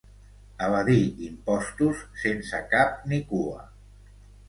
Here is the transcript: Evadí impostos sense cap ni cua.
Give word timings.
Evadí 0.67 0.95
impostos 1.27 2.01
sense 2.25 2.65
cap 2.75 3.01
ni 3.13 3.25
cua. 3.33 3.67